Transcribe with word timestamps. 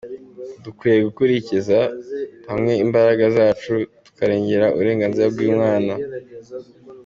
Dukwiye 0.63 0.97
guhuriza 1.05 1.79
hamwe 2.49 2.73
imbaraga 2.83 3.23
zacu 3.37 3.73
tukarengera 4.05 4.65
uburenganzira 4.75 5.27
bw’umwana”. 5.33 5.93